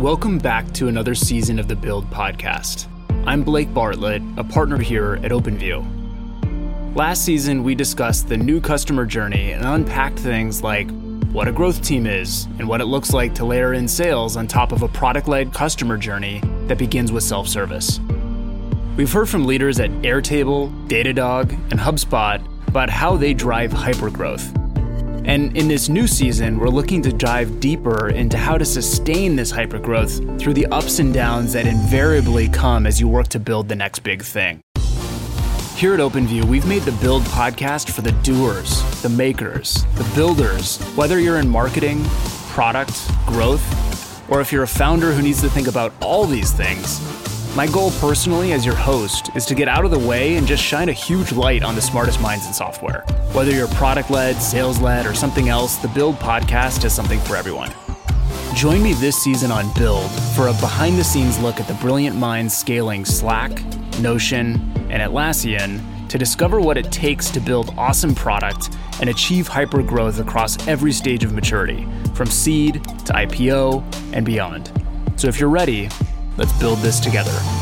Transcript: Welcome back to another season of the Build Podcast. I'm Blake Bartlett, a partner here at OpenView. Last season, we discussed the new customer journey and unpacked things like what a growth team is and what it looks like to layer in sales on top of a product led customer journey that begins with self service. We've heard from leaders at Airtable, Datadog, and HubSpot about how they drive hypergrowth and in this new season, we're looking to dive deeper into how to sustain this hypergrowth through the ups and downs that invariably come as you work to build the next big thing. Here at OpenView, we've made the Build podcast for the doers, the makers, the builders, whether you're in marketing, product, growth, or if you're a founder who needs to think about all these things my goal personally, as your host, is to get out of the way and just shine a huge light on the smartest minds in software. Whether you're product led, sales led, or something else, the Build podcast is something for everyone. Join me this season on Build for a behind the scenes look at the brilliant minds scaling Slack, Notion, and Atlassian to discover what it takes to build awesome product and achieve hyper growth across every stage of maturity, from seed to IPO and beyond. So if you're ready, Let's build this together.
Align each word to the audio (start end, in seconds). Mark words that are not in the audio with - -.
Welcome 0.00 0.38
back 0.38 0.72
to 0.72 0.88
another 0.88 1.14
season 1.14 1.58
of 1.58 1.68
the 1.68 1.76
Build 1.76 2.08
Podcast. 2.08 2.86
I'm 3.26 3.42
Blake 3.42 3.74
Bartlett, 3.74 4.22
a 4.38 4.44
partner 4.44 4.78
here 4.78 5.20
at 5.22 5.30
OpenView. 5.30 6.96
Last 6.96 7.22
season, 7.22 7.62
we 7.62 7.74
discussed 7.74 8.26
the 8.26 8.38
new 8.38 8.62
customer 8.62 9.04
journey 9.04 9.52
and 9.52 9.62
unpacked 9.62 10.18
things 10.18 10.62
like 10.62 10.90
what 11.32 11.48
a 11.48 11.52
growth 11.52 11.82
team 11.82 12.06
is 12.06 12.46
and 12.58 12.66
what 12.66 12.80
it 12.80 12.86
looks 12.86 13.12
like 13.12 13.34
to 13.34 13.44
layer 13.44 13.74
in 13.74 13.86
sales 13.86 14.38
on 14.38 14.46
top 14.46 14.72
of 14.72 14.80
a 14.80 14.88
product 14.88 15.28
led 15.28 15.52
customer 15.52 15.98
journey 15.98 16.40
that 16.66 16.78
begins 16.78 17.12
with 17.12 17.22
self 17.22 17.46
service. 17.46 18.00
We've 18.96 19.12
heard 19.12 19.28
from 19.28 19.44
leaders 19.44 19.80
at 19.80 19.90
Airtable, 20.00 20.72
Datadog, 20.88 21.52
and 21.70 21.78
HubSpot 21.78 22.42
about 22.68 22.88
how 22.88 23.18
they 23.18 23.34
drive 23.34 23.70
hypergrowth 23.70 24.59
and 25.24 25.56
in 25.56 25.68
this 25.68 25.88
new 25.88 26.06
season, 26.06 26.58
we're 26.58 26.68
looking 26.68 27.02
to 27.02 27.12
dive 27.12 27.60
deeper 27.60 28.08
into 28.08 28.38
how 28.38 28.56
to 28.56 28.64
sustain 28.64 29.36
this 29.36 29.52
hypergrowth 29.52 30.40
through 30.40 30.54
the 30.54 30.66
ups 30.66 30.98
and 30.98 31.12
downs 31.12 31.52
that 31.52 31.66
invariably 31.66 32.48
come 32.48 32.86
as 32.86 32.98
you 32.98 33.08
work 33.08 33.28
to 33.28 33.38
build 33.38 33.68
the 33.68 33.76
next 33.76 34.00
big 34.00 34.22
thing. 34.22 34.62
Here 35.76 35.94
at 35.94 36.00
OpenView, 36.00 36.44
we've 36.44 36.66
made 36.66 36.82
the 36.82 36.92
Build 36.92 37.22
podcast 37.24 37.90
for 37.90 38.02
the 38.02 38.12
doers, 38.22 38.82
the 39.02 39.08
makers, 39.08 39.84
the 39.94 40.10
builders, 40.14 40.78
whether 40.94 41.18
you're 41.18 41.38
in 41.38 41.48
marketing, 41.48 42.04
product, 42.48 43.08
growth, 43.26 44.30
or 44.30 44.40
if 44.40 44.52
you're 44.52 44.64
a 44.64 44.68
founder 44.68 45.12
who 45.12 45.22
needs 45.22 45.40
to 45.40 45.48
think 45.48 45.68
about 45.68 45.92
all 46.00 46.26
these 46.26 46.52
things 46.52 47.00
my 47.56 47.66
goal 47.66 47.90
personally, 47.92 48.52
as 48.52 48.64
your 48.64 48.76
host, 48.76 49.30
is 49.34 49.44
to 49.46 49.54
get 49.54 49.66
out 49.66 49.84
of 49.84 49.90
the 49.90 49.98
way 49.98 50.36
and 50.36 50.46
just 50.46 50.62
shine 50.62 50.88
a 50.88 50.92
huge 50.92 51.32
light 51.32 51.62
on 51.62 51.74
the 51.74 51.82
smartest 51.82 52.20
minds 52.20 52.46
in 52.46 52.52
software. 52.52 53.04
Whether 53.32 53.50
you're 53.50 53.68
product 53.68 54.10
led, 54.10 54.36
sales 54.36 54.80
led, 54.80 55.04
or 55.04 55.14
something 55.14 55.48
else, 55.48 55.76
the 55.76 55.88
Build 55.88 56.16
podcast 56.16 56.84
is 56.84 56.92
something 56.92 57.18
for 57.20 57.36
everyone. 57.36 57.72
Join 58.54 58.82
me 58.82 58.94
this 58.94 59.20
season 59.20 59.50
on 59.50 59.72
Build 59.74 60.10
for 60.36 60.48
a 60.48 60.52
behind 60.54 60.96
the 60.96 61.04
scenes 61.04 61.38
look 61.40 61.58
at 61.58 61.66
the 61.66 61.74
brilliant 61.74 62.16
minds 62.16 62.56
scaling 62.56 63.04
Slack, 63.04 63.50
Notion, 63.98 64.54
and 64.90 65.02
Atlassian 65.02 65.80
to 66.08 66.18
discover 66.18 66.60
what 66.60 66.76
it 66.76 66.90
takes 66.92 67.30
to 67.30 67.40
build 67.40 67.74
awesome 67.76 68.14
product 68.14 68.76
and 69.00 69.10
achieve 69.10 69.48
hyper 69.48 69.82
growth 69.82 70.20
across 70.20 70.66
every 70.68 70.92
stage 70.92 71.24
of 71.24 71.32
maturity, 71.32 71.86
from 72.14 72.26
seed 72.26 72.74
to 72.74 73.12
IPO 73.12 74.12
and 74.12 74.24
beyond. 74.24 74.70
So 75.16 75.28
if 75.28 75.38
you're 75.38 75.48
ready, 75.48 75.88
Let's 76.40 76.54
build 76.54 76.78
this 76.78 76.98
together. 77.00 77.59